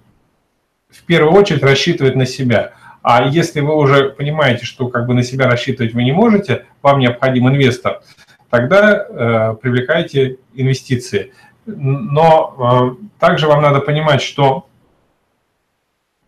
в 0.90 1.04
первую 1.04 1.34
очередь 1.34 1.64
рассчитывать 1.64 2.16
на 2.16 2.26
себя. 2.26 2.74
А 3.02 3.28
если 3.28 3.62
вы 3.62 3.76
уже 3.76 4.10
понимаете, 4.10 4.66
что 4.66 4.88
как 4.88 5.08
бы 5.08 5.14
на 5.14 5.24
себя 5.24 5.50
рассчитывать 5.50 5.94
вы 5.94 6.04
не 6.04 6.12
можете, 6.12 6.66
вам 6.82 7.00
необходим 7.00 7.48
инвестор, 7.50 8.02
тогда 8.50 9.06
э, 9.10 9.56
привлекайте 9.62 10.38
инвестиции. 10.54 11.34
Но 11.66 12.98
э, 13.00 13.06
также 13.20 13.48
вам 13.48 13.62
надо 13.62 13.80
понимать, 13.80 14.22
что 14.22 14.68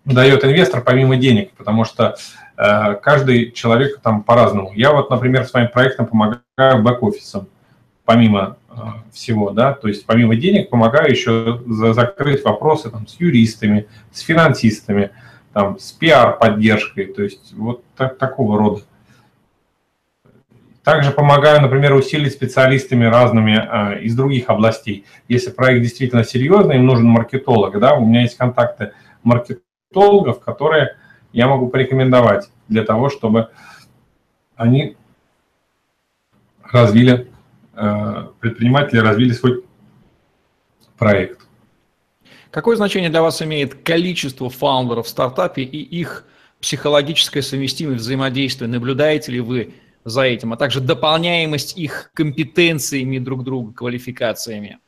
дает 0.06 0.44
инвестор 0.44 0.82
помимо 0.82 1.16
денег, 1.16 1.52
потому 1.54 1.86
что 1.86 2.16
э, 2.58 2.96
каждый 2.96 3.52
человек 3.52 4.00
там 4.02 4.24
по-разному. 4.24 4.72
Я 4.74 4.92
вот, 4.92 5.10
например, 5.10 5.46
своим 5.46 5.70
проектом 5.70 6.08
помогаю 6.08 6.84
бэк-офисам 6.84 7.48
помимо 8.06 8.58
э, 8.70 8.74
всего, 9.12 9.52
да, 9.52 9.74
то 9.74 9.88
есть 9.88 10.06
помимо 10.06 10.36
денег 10.36 10.70
помогаю 10.70 11.10
еще 11.10 11.62
за, 11.66 11.94
закрыть 11.94 12.44
вопросы 12.44 12.90
там, 12.90 13.08
с 13.08 13.20
юристами, 13.20 13.88
с 14.12 14.20
финансистами, 14.20 15.12
там, 15.54 15.80
с 15.80 15.92
пиар-поддержкой, 15.94 17.06
то 17.06 17.24
есть 17.24 17.54
вот 17.54 17.84
так, 17.96 18.18
такого 18.18 18.58
рода. 18.58 18.82
Также 20.84 21.12
помогаю, 21.12 21.62
например, 21.62 21.94
усилить 21.94 22.34
специалистами 22.34 23.06
разными 23.06 23.56
а, 23.56 23.94
из 23.94 24.16
других 24.16 24.50
областей. 24.50 25.06
Если 25.30 25.50
проект 25.50 25.82
действительно 25.82 26.26
серьезный, 26.26 26.76
им 26.76 26.86
нужен 26.86 27.06
маркетолог, 27.06 27.80
да, 27.80 27.96
у 27.96 28.06
меня 28.06 28.24
есть 28.24 28.36
контакты 28.36 28.92
маркетологов, 29.24 30.42
которые 30.42 30.98
я 31.32 31.48
могу 31.48 31.70
порекомендовать 31.70 32.50
для 32.68 32.84
того, 32.84 33.10
чтобы 33.10 33.50
они 34.58 34.98
развили, 36.64 37.32
э, 37.76 38.28
предприниматели 38.40 39.00
развили 39.00 39.32
свой 39.32 39.64
проект. 40.98 41.48
Какое 42.52 42.76
значение 42.76 43.10
для 43.10 43.22
вас 43.22 43.42
имеет 43.42 43.74
количество 43.84 44.50
фаундеров 44.50 45.08
в 45.08 45.10
стартапе 45.10 45.64
и 45.64 45.78
их 45.78 46.26
психологическое 46.60 47.42
совместимое 47.42 47.96
взаимодействие? 47.96 48.70
Наблюдаете 48.70 49.32
ли 49.32 49.40
вы 49.40 49.74
за 50.06 50.24
этим, 50.24 50.54
а 50.54 50.58
также 50.58 50.82
дополняемость 50.82 51.78
их 51.78 52.12
компетенциями 52.14 53.20
друг 53.20 53.44
друга, 53.44 53.74
квалификациями? 53.74 54.80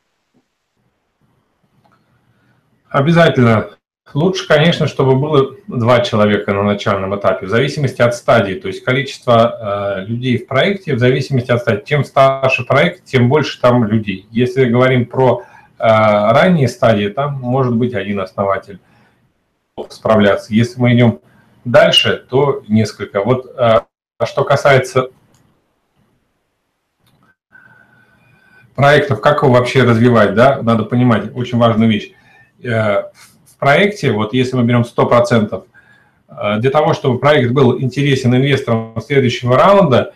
Обязательно. 2.88 3.70
Лучше, 4.14 4.46
конечно, 4.46 4.86
чтобы 4.86 5.16
было 5.16 5.56
два 5.66 6.00
человека 6.00 6.52
на 6.54 6.62
начальном 6.62 7.18
этапе, 7.18 7.46
в 7.46 7.50
зависимости 7.50 8.00
от 8.00 8.14
стадии. 8.14 8.54
То 8.54 8.68
есть 8.68 8.84
количество 8.84 9.98
э, 9.98 10.06
людей 10.06 10.38
в 10.38 10.46
проекте 10.46 10.94
в 10.94 10.98
зависимости 10.98 11.50
от 11.50 11.60
стадии. 11.60 11.82
Чем 11.84 12.04
старше 12.04 12.64
проект, 12.64 13.04
тем 13.04 13.28
больше 13.28 13.60
там 13.60 13.84
людей. 13.84 14.26
Если 14.30 14.66
говорим 14.66 15.06
про 15.06 15.42
э, 15.42 15.44
ранние 15.78 16.68
стадии, 16.68 17.08
там 17.08 17.34
может 17.40 17.74
быть 17.74 17.94
один 17.94 18.20
основатель 18.20 18.78
справляться. 19.90 20.54
Если 20.54 20.80
мы 20.80 20.94
идем 20.94 21.20
дальше, 21.64 22.24
то 22.30 22.62
несколько. 22.68 23.22
Вот 23.22 23.52
э, 23.58 23.80
что 24.24 24.44
касается 24.44 25.10
проектов, 28.74 29.20
как 29.20 29.42
его 29.42 29.52
вообще 29.52 29.82
развивать, 29.82 30.34
да, 30.34 30.62
надо 30.62 30.84
понимать 30.84 31.34
очень 31.34 31.58
важную 31.58 31.90
вещь. 31.90 32.12
Э, 32.62 33.10
в 33.44 33.58
проекте, 33.58 34.12
вот 34.12 34.32
если 34.32 34.56
мы 34.56 34.64
берем 34.64 34.84
100%, 34.84 35.66
э, 36.28 36.58
для 36.58 36.70
того, 36.70 36.94
чтобы 36.94 37.18
проект 37.18 37.52
был 37.52 37.78
интересен 37.80 38.34
инвесторам 38.34 38.94
следующего 39.00 39.56
раунда, 39.56 40.14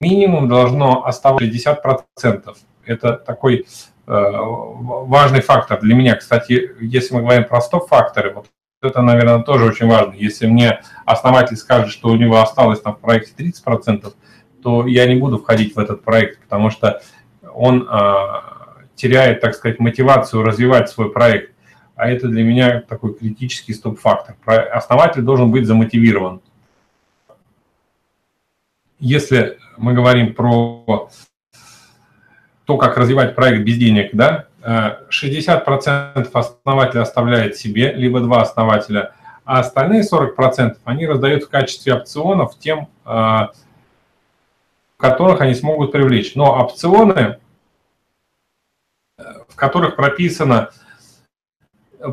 минимум 0.00 0.48
должно 0.48 1.04
оставаться 1.04 1.46
60%. 1.46 2.56
Это 2.84 3.12
такой 3.14 3.58
э, 3.58 3.64
важный 4.06 5.40
фактор 5.40 5.80
для 5.80 5.94
меня. 5.94 6.16
Кстати, 6.16 6.72
если 6.80 7.14
мы 7.14 7.22
говорим 7.22 7.44
про 7.44 7.60
стоп-факторы, 7.60 8.32
вот 8.32 8.46
это, 8.86 9.02
наверное, 9.02 9.42
тоже 9.42 9.64
очень 9.64 9.86
важно. 9.86 10.14
Если 10.14 10.46
мне 10.46 10.80
основатель 11.04 11.56
скажет, 11.56 11.90
что 11.90 12.08
у 12.08 12.16
него 12.16 12.40
осталось 12.40 12.80
там 12.80 12.94
в 12.94 13.00
проекте 13.00 13.32
30%, 13.44 14.14
то 14.62 14.86
я 14.86 15.06
не 15.06 15.16
буду 15.16 15.38
входить 15.38 15.76
в 15.76 15.78
этот 15.78 16.02
проект, 16.02 16.40
потому 16.40 16.70
что 16.70 17.02
он 17.54 17.88
теряет, 18.94 19.40
так 19.40 19.54
сказать, 19.54 19.78
мотивацию 19.78 20.42
развивать 20.42 20.88
свой 20.88 21.12
проект. 21.12 21.52
А 21.94 22.08
это 22.10 22.28
для 22.28 22.42
меня 22.42 22.82
такой 22.82 23.14
критический 23.14 23.74
стоп-фактор. 23.74 24.36
Основатель 24.72 25.22
должен 25.22 25.50
быть 25.50 25.66
замотивирован. 25.66 26.40
Если 28.98 29.58
мы 29.76 29.92
говорим 29.92 30.34
про 30.34 31.10
то, 32.64 32.76
как 32.78 32.96
развивать 32.96 33.34
проект 33.34 33.62
без 33.64 33.76
денег, 33.76 34.10
да, 34.12 34.45
60% 34.66 36.30
основателя 36.32 37.02
оставляет 37.02 37.56
себе, 37.56 37.92
либо 37.92 38.20
два 38.20 38.42
основателя, 38.42 39.12
а 39.44 39.60
остальные 39.60 40.02
40% 40.02 40.78
они 40.84 41.06
раздают 41.06 41.44
в 41.44 41.48
качестве 41.48 41.94
опционов 41.94 42.58
тем, 42.58 42.88
а, 43.04 43.52
которых 44.96 45.40
они 45.40 45.54
смогут 45.54 45.92
привлечь. 45.92 46.34
Но 46.34 46.52
опционы 46.60 47.38
в 49.56 49.56
которых 49.56 49.96
прописано, 49.96 50.68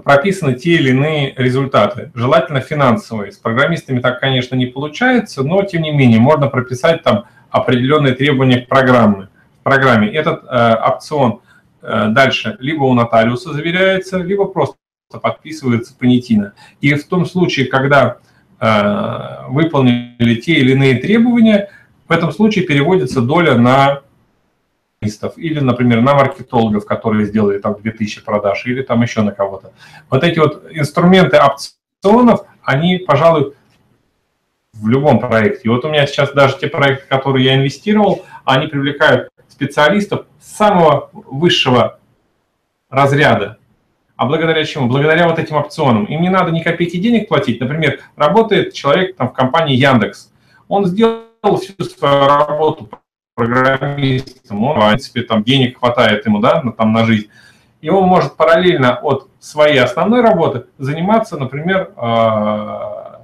прописаны 0.05 0.53
те 0.53 0.75
или 0.75 0.91
иные 0.91 1.33
результаты, 1.35 2.11
желательно 2.15 2.61
финансовые. 2.61 3.33
С 3.33 3.37
программистами 3.37 3.99
так, 3.99 4.21
конечно, 4.21 4.55
не 4.55 4.65
получается, 4.65 5.43
но, 5.43 5.63
тем 5.63 5.81
не 5.81 5.91
менее, 5.91 6.21
можно 6.21 6.47
прописать 6.47 7.03
там 7.03 7.25
определенные 7.49 8.15
требования 8.15 8.61
к 8.61 8.69
программе. 8.69 9.27
В 9.59 9.63
программе 9.63 10.07
этот 10.09 10.45
э, 10.45 10.75
опцион 10.75 11.41
э, 11.41 11.52
дальше 11.83 12.57
либо 12.59 12.83
у 12.83 12.93
нотариуса 12.93 13.53
заверяется, 13.53 14.17
либо 14.17 14.45
просто 14.45 14.77
подписывается 15.21 15.95
понятийно. 15.97 16.53
И 16.81 16.93
в 16.93 17.07
том 17.07 17.25
случае, 17.25 17.67
когда 17.67 18.17
э, 18.59 19.47
выполнили 19.49 20.35
те 20.35 20.53
или 20.53 20.71
иные 20.71 20.95
требования, 20.95 21.69
в 22.07 22.11
этом 22.11 22.31
случае 22.31 22.65
переводится 22.65 23.21
доля 23.21 23.55
на 23.55 24.01
или, 25.35 25.59
например, 25.59 25.99
на 25.99 26.13
маркетологов, 26.15 26.85
которые 26.85 27.25
сделали 27.25 27.59
там 27.59 27.75
2000 27.81 28.23
продаж, 28.23 28.65
или 28.65 28.81
там 28.83 29.01
еще 29.01 29.21
на 29.21 29.33
кого-то. 29.33 29.73
Вот 30.09 30.23
эти 30.23 30.39
вот 30.39 30.65
инструменты 30.71 31.37
опционов, 31.37 32.45
они, 32.63 32.99
пожалуй, 32.99 33.53
в 34.71 34.87
любом 34.87 35.19
проекте. 35.19 35.69
Вот 35.69 35.83
у 35.83 35.89
меня 35.89 36.07
сейчас 36.07 36.31
даже 36.31 36.57
те 36.57 36.67
проекты, 36.67 37.05
которые 37.07 37.45
я 37.45 37.55
инвестировал, 37.55 38.23
они 38.45 38.67
привлекают 38.67 39.29
специалистов 39.53 40.25
самого 40.39 41.09
высшего 41.13 41.99
разряда. 42.89 43.57
А 44.15 44.25
благодаря 44.25 44.63
чему? 44.65 44.87
Благодаря 44.87 45.27
вот 45.27 45.39
этим 45.39 45.55
опционам. 45.55 46.05
Им 46.05 46.21
не 46.21 46.29
надо 46.29 46.51
ни 46.51 46.61
копейки 46.61 46.97
денег 46.97 47.27
платить. 47.27 47.59
Например, 47.59 47.99
работает 48.15 48.73
человек 48.73 49.15
там 49.15 49.29
в 49.29 49.33
компании 49.33 49.75
Яндекс. 49.75 50.31
Он 50.67 50.85
сделал 50.85 51.57
всю 51.59 51.83
свою 51.83 52.27
работу 52.27 52.89
программистом, 53.35 54.63
он, 54.63 54.79
в 54.79 54.87
принципе, 54.87 55.23
там 55.23 55.43
денег 55.43 55.79
хватает 55.79 56.25
ему, 56.25 56.39
да, 56.39 56.63
там 56.77 56.93
на 56.93 57.05
жизнь. 57.05 57.29
И 57.81 57.89
он 57.89 58.07
может 58.07 58.35
параллельно 58.35 58.95
от 59.01 59.27
своей 59.39 59.79
основной 59.79 60.21
работы 60.21 60.65
заниматься, 60.77 61.37
например, 61.37 61.91
а, 61.95 63.21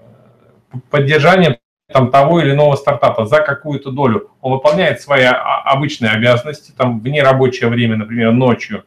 поддержанием 0.89 1.57
там, 1.91 2.11
того 2.11 2.39
или 2.41 2.51
иного 2.51 2.75
стартапа 2.75 3.25
за 3.25 3.41
какую-то 3.41 3.91
долю. 3.91 4.29
Он 4.41 4.53
выполняет 4.53 5.01
свои 5.01 5.23
обычные 5.23 6.11
обязанности, 6.11 6.71
там, 6.75 6.99
вне 6.99 7.23
рабочее 7.23 7.69
время, 7.69 7.97
например, 7.97 8.31
ночью, 8.31 8.83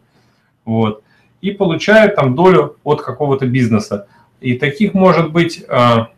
вот, 0.64 1.02
и 1.40 1.50
получает 1.50 2.14
там 2.14 2.34
долю 2.34 2.76
от 2.84 3.02
какого-то 3.02 3.46
бизнеса. 3.46 4.06
И 4.40 4.54
таких 4.54 4.94
может 4.94 5.32
быть 5.32 5.64
а, 5.68 6.08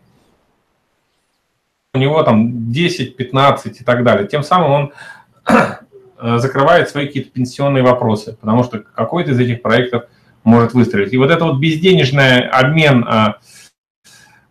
у 1.95 1.99
него 1.99 2.23
там 2.23 2.73
10, 2.73 3.17
15 3.17 3.81
и 3.81 3.85
так 3.85 4.03
далее. 4.03 4.27
Тем 4.27 4.43
самым 4.43 4.71
он 4.73 4.93
э, 5.47 6.39
закрывает 6.39 6.89
свои 6.91 7.07
какие-то 7.07 7.31
пенсионные 7.31 7.85
вопросы, 7.85 8.37
потому 8.39 8.65
что 8.65 8.81
какой-то 8.81 9.31
из 9.31 9.41
этих 9.41 9.63
проектов 9.63 10.05
может 10.43 10.75
выстрелить. 10.75 11.13
И 11.13 11.17
вот 11.17 11.31
это 11.31 11.45
вот 11.45 11.59
безденежный 11.59 12.49
обмен, 12.49 13.05
а, 13.09 13.37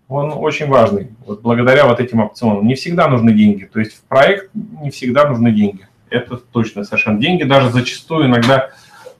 он 0.07 0.33
очень 0.35 0.67
важный, 0.67 1.09
вот 1.25 1.41
благодаря 1.41 1.87
вот 1.87 1.99
этим 1.99 2.19
опционам. 2.19 2.67
Не 2.67 2.75
всегда 2.75 3.07
нужны 3.07 3.33
деньги, 3.33 3.65
то 3.65 3.79
есть 3.79 3.93
в 3.93 4.03
проект 4.03 4.49
не 4.53 4.91
всегда 4.91 5.27
нужны 5.27 5.51
деньги. 5.51 5.87
Это 6.09 6.37
точно 6.37 6.83
совершенно. 6.83 7.19
Деньги 7.19 7.43
даже 7.43 7.71
зачастую 7.71 8.27
иногда 8.27 8.69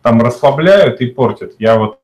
там 0.02 0.22
расслабляют 0.22 1.02
и 1.02 1.08
портят. 1.08 1.54
Я 1.58 1.78
вот 1.78 2.00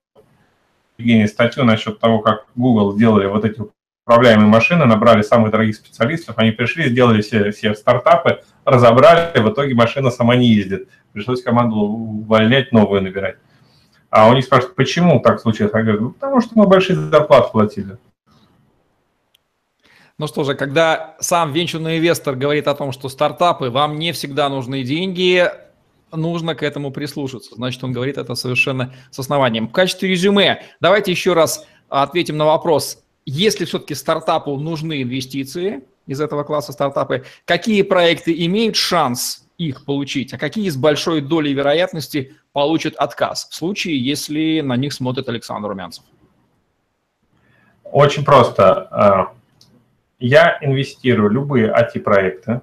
Евгений 0.98 1.28
статью 1.28 1.64
насчет 1.64 2.00
того, 2.00 2.20
как 2.20 2.46
Google 2.56 2.94
сделали 2.94 3.28
вот 3.28 3.46
эти 3.46 3.62
управляемые 4.06 4.48
машины, 4.48 4.86
набрали 4.86 5.22
самых 5.22 5.52
дорогих 5.52 5.76
специалистов, 5.76 6.40
они 6.40 6.52
пришли, 6.52 6.90
сделали 6.90 7.22
все, 7.22 7.52
все 7.52 7.76
стартапы, 7.76 8.42
разобрали, 8.66 9.40
в 9.40 9.50
итоге 9.50 9.76
машина 9.76 10.10
сама 10.10 10.36
не 10.36 10.48
ездит. 10.48 10.90
Пришлось 11.14 11.44
команду 11.44 11.76
увольнять, 11.76 12.72
новую 12.72 13.02
набирать. 13.04 13.36
А 14.10 14.28
у 14.28 14.34
них 14.34 14.46
спрашивают, 14.46 14.76
почему 14.76 15.20
так 15.20 15.40
случилось? 15.40 15.72
Я 15.74 15.84
говорю, 15.84 16.02
ну, 16.02 16.10
потому 16.12 16.42
что 16.42 16.52
мы 16.56 16.66
большие 16.66 16.96
зарплаты 16.96 17.52
платили. 17.52 17.98
Ну 20.20 20.28
что 20.28 20.44
же, 20.44 20.54
когда 20.54 21.16
сам 21.22 21.54
венчурный 21.54 21.98
инвестор 21.98 22.36
говорит 22.36 22.68
о 22.68 22.76
том, 22.76 22.92
что 22.92 23.08
стартапы, 23.08 23.70
вам 23.70 23.98
не 23.98 24.12
всегда 24.12 24.50
нужны 24.50 24.84
деньги, 24.84 25.50
нужно 26.12 26.56
к 26.56 26.62
этому 26.62 26.92
прислушаться. 26.92 27.56
Значит, 27.56 27.82
он 27.86 27.94
говорит 27.94 28.18
это 28.18 28.36
совершенно 28.36 28.94
с 29.12 29.20
основанием. 29.20 29.70
В 29.70 29.72
качестве 29.72 30.10
резюме 30.10 30.62
давайте 30.82 31.12
еще 31.12 31.32
раз 31.32 31.66
ответим 31.88 32.36
на 32.36 32.46
вопрос, 32.46 33.02
если 33.26 33.64
все-таки 33.64 33.96
стартапу 33.96 34.58
нужны 34.58 35.04
инвестиции 35.04 35.86
из 36.06 36.20
этого 36.20 36.44
класса 36.44 36.74
стартапы, 36.74 37.24
какие 37.46 37.82
проекты 37.84 38.46
имеют 38.46 38.76
шанс 38.76 39.46
их 39.58 39.86
получить, 39.86 40.34
а 40.34 40.38
какие 40.38 40.70
с 40.70 40.76
большой 40.76 41.22
долей 41.22 41.54
вероятности 41.54 42.36
получат 42.52 42.96
отказ 42.96 43.48
в 43.50 43.56
случае, 43.56 43.98
если 44.04 44.60
на 44.60 44.76
них 44.76 44.92
смотрит 44.92 45.30
Александр 45.30 45.70
Румянцев? 45.70 46.04
Очень 47.86 48.26
просто. 48.26 49.32
Я 50.20 50.58
инвестирую 50.62 51.30
любые 51.30 51.72
IT-проекты, 51.72 52.62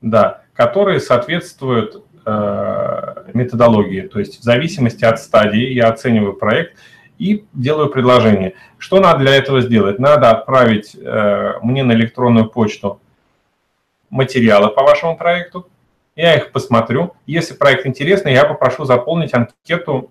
да, 0.00 0.42
которые 0.54 1.00
соответствуют 1.00 2.04
э, 2.26 3.30
методологии. 3.32 4.02
То 4.02 4.18
есть 4.18 4.40
в 4.40 4.42
зависимости 4.42 5.04
от 5.04 5.20
стадии 5.20 5.72
я 5.72 5.88
оцениваю 5.88 6.34
проект– 6.34 6.76
и 7.20 7.44
делаю 7.52 7.90
предложение. 7.90 8.54
Что 8.78 8.98
надо 8.98 9.20
для 9.20 9.36
этого 9.36 9.60
сделать? 9.60 9.98
Надо 9.98 10.30
отправить 10.30 10.96
э, 10.96 11.58
мне 11.62 11.84
на 11.84 11.92
электронную 11.92 12.48
почту 12.48 12.98
материалы 14.08 14.70
по 14.70 14.82
вашему 14.82 15.18
проекту. 15.18 15.68
Я 16.16 16.36
их 16.36 16.50
посмотрю. 16.50 17.14
Если 17.26 17.52
проект 17.52 17.86
интересный, 17.86 18.32
я 18.32 18.46
попрошу 18.46 18.86
заполнить 18.86 19.34
анкету, 19.34 20.10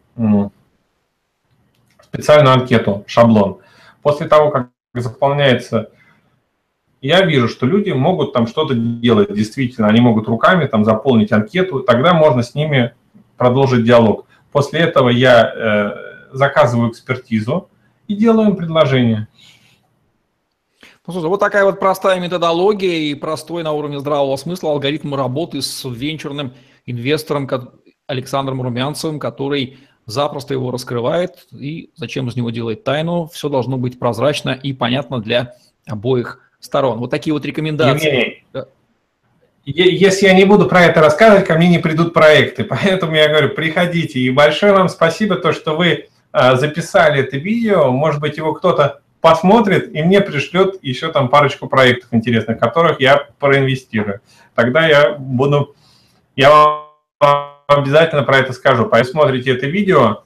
специальную 2.03 2.53
анкету, 2.53 3.03
шаблон. 3.07 3.59
После 4.03 4.27
того, 4.27 4.51
как 4.51 4.69
заполняется 4.93 5.91
я 7.01 7.21
вижу, 7.21 7.47
что 7.47 7.65
люди 7.65 7.91
могут 7.91 8.33
там 8.33 8.47
что-то 8.47 8.73
делать, 8.75 9.33
действительно, 9.33 9.87
они 9.87 10.01
могут 10.01 10.27
руками 10.27 10.65
там 10.65 10.83
заполнить 10.83 11.31
анкету, 11.31 11.79
тогда 11.79 12.13
можно 12.13 12.43
с 12.43 12.55
ними 12.55 12.93
продолжить 13.37 13.85
диалог. 13.85 14.25
После 14.51 14.81
этого 14.81 15.09
я 15.09 15.53
э, 15.53 16.35
заказываю 16.35 16.91
экспертизу 16.91 17.69
и 18.07 18.15
делаю 18.15 18.49
им 18.49 18.55
предложение. 18.57 19.27
Ну, 21.07 21.13
слушай, 21.13 21.27
вот 21.27 21.39
такая 21.39 21.63
вот 21.63 21.79
простая 21.79 22.19
методология 22.19 23.11
и 23.11 23.15
простой 23.15 23.63
на 23.63 23.71
уровне 23.71 23.99
здравого 23.99 24.35
смысла 24.35 24.71
алгоритм 24.71 25.15
работы 25.15 25.61
с 25.61 25.85
венчурным 25.85 26.53
инвестором 26.85 27.47
Александром 28.07 28.61
Румянцевым, 28.61 29.19
который 29.19 29.77
запросто 30.09 30.53
его 30.53 30.71
раскрывает 30.71 31.47
и 31.51 31.89
зачем 31.95 32.27
из 32.27 32.35
него 32.35 32.49
делать 32.49 32.83
тайну. 32.83 33.29
Все 33.31 33.49
должно 33.49 33.77
быть 33.77 33.99
прозрачно 33.99 34.49
и 34.51 34.73
понятно 34.73 35.19
для 35.19 35.53
обоих 35.87 36.39
сторон. 36.59 36.99
Вот 36.99 37.09
такие 37.09 37.33
вот 37.33 37.45
рекомендации. 37.45 38.43
Евгений, 39.65 39.95
если 39.95 40.25
я 40.25 40.33
не 40.33 40.45
буду 40.45 40.65
про 40.67 40.85
это 40.85 40.99
рассказывать, 40.99 41.45
ко 41.45 41.55
мне 41.55 41.69
не 41.69 41.79
придут 41.79 42.13
проекты. 42.13 42.63
Поэтому 42.69 43.15
я 43.15 43.27
говорю, 43.27 43.49
приходите. 43.49 44.19
И 44.19 44.29
большое 44.29 44.73
вам 44.73 44.89
спасибо, 44.89 45.35
то, 45.35 45.53
что 45.53 45.75
вы 45.75 46.09
а, 46.31 46.55
записали 46.55 47.21
это 47.21 47.37
видео. 47.37 47.91
Может 47.91 48.19
быть, 48.21 48.37
его 48.37 48.53
кто-то 48.53 49.01
посмотрит 49.21 49.93
и 49.93 50.01
мне 50.01 50.21
пришлет 50.21 50.81
еще 50.81 51.11
там 51.11 51.29
парочку 51.29 51.67
проектов 51.67 52.13
интересных, 52.13 52.57
которых 52.57 53.01
я 53.01 53.27
проинвестирую. 53.39 54.21
Тогда 54.55 54.87
я 54.87 55.11
буду, 55.11 55.75
я 56.35 56.49
вам 57.19 57.58
обязательно 57.75 58.23
про 58.23 58.37
это 58.37 58.53
скажу. 58.53 58.85
Посмотрите 58.85 59.51
это 59.51 59.67
видео 59.67 60.23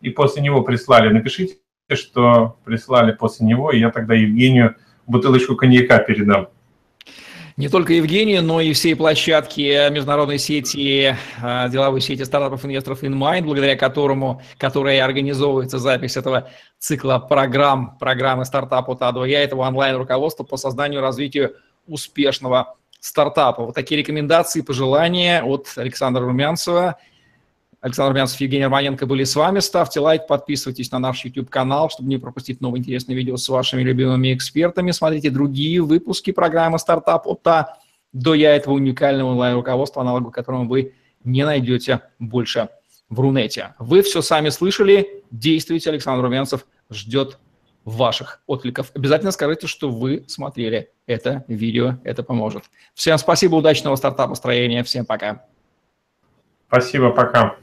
и 0.00 0.10
после 0.10 0.42
него 0.42 0.62
прислали. 0.62 1.12
Напишите, 1.12 1.56
что 1.92 2.56
прислали 2.64 3.12
после 3.12 3.46
него, 3.46 3.70
и 3.70 3.78
я 3.78 3.90
тогда 3.90 4.14
Евгению 4.14 4.76
бутылочку 5.06 5.56
коньяка 5.56 5.98
передам. 5.98 6.48
Не 7.56 7.70
только 7.70 7.94
Евгению, 7.94 8.42
но 8.42 8.60
и 8.60 8.74
всей 8.74 8.94
площадке 8.94 9.88
международной 9.88 10.38
сети, 10.38 11.16
а, 11.40 11.70
деловой 11.70 12.02
сети 12.02 12.22
стартапов 12.22 12.66
инвесторов 12.66 13.02
InMind, 13.02 13.44
благодаря 13.44 13.76
которому, 13.76 14.42
которая 14.58 15.02
организовывается 15.02 15.78
запись 15.78 16.18
этого 16.18 16.50
цикла 16.78 17.18
программ, 17.18 17.96
программы 17.98 18.44
стартапа 18.44 18.92
от 18.92 19.02
А 19.02 19.26
Я, 19.26 19.42
этого 19.42 19.62
онлайн-руководства 19.62 20.44
по 20.44 20.58
созданию 20.58 21.00
и 21.00 21.02
развитию 21.02 21.56
успешного 21.86 22.76
стартапа. 23.06 23.66
Вот 23.66 23.74
такие 23.74 23.98
рекомендации, 24.00 24.60
пожелания 24.60 25.42
от 25.42 25.72
Александра 25.76 26.22
Румянцева– 26.22 26.96
Александр 27.86 28.12
Румянцев, 28.12 28.40
Евгений 28.40 28.64
Романенко 28.64 29.06
были 29.06 29.22
с 29.22 29.36
вами. 29.36 29.60
Ставьте 29.60 30.00
лайк, 30.00 30.26
подписывайтесь 30.26 30.90
на 30.90 30.98
наш 30.98 31.24
YouTube-канал, 31.24 31.88
чтобы 31.88 32.08
не 32.08 32.18
пропустить 32.18 32.60
новые 32.60 32.80
интересные 32.80 33.16
видео 33.16 33.36
с 33.36 33.48
вашими 33.48 33.82
любимыми 33.82 34.34
экспертами. 34.34 34.90
Смотрите 34.90 35.30
другие 35.30 35.80
выпуски 35.82 36.32
программы 36.32 36.80
«Стартап 36.80 37.28
от 37.28 37.46
А» 37.46 37.78
до 38.12 38.34
я 38.34 38.56
этого 38.56 38.74
уникального 38.74 39.30
онлайн-руководства, 39.30 40.02
аналогу 40.02 40.32
которому 40.32 40.68
вы 40.68 40.94
не 41.22 41.44
найдете 41.44 42.00
больше 42.18 42.70
в 43.08 43.20
Рунете. 43.20 43.74
Вы 43.78 44.02
все 44.02 44.20
сами 44.20 44.48
слышали. 44.48 45.22
Действуйте. 45.30 45.90
Александр 45.90 46.24
Румянцев 46.24 46.66
ждет 46.90 47.38
ваших 47.86 48.42
откликов. 48.46 48.90
Обязательно 48.94 49.30
скажите, 49.30 49.66
что 49.68 49.88
вы 49.88 50.24
смотрели 50.26 50.90
это 51.06 51.44
видео. 51.48 51.98
Это 52.04 52.22
поможет. 52.22 52.64
Всем 52.94 53.16
спасибо, 53.16 53.54
удачного 53.54 53.94
стартапа 53.96 54.34
строения. 54.34 54.82
Всем 54.82 55.06
пока. 55.06 55.46
Спасибо, 56.68 57.12
пока. 57.12 57.56